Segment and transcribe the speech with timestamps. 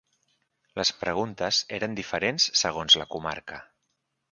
[0.79, 3.63] Les preguntes eren diferents segons la comarca.